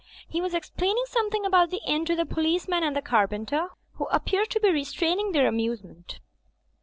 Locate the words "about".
1.45-1.69